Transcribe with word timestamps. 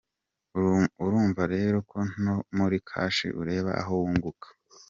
urumva 1.05 1.41
rero 1.53 1.77
ko 1.91 1.99
no 2.23 2.35
muri 2.57 2.77
cash 2.89 3.19
ureba 3.41 3.71
aho 3.81 3.91
wunguka. 4.01 4.47